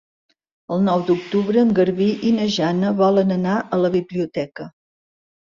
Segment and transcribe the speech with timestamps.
[0.75, 4.69] El nou d'octubre en Garbí i na Jana volen anar a la biblioteca.